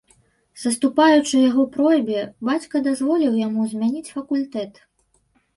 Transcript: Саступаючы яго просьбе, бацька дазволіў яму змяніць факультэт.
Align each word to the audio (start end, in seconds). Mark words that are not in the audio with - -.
Саступаючы 0.61 1.41
яго 1.49 1.65
просьбе, 1.75 2.19
бацька 2.49 2.75
дазволіў 2.87 3.39
яму 3.47 3.67
змяніць 3.75 4.11
факультэт. 4.15 4.73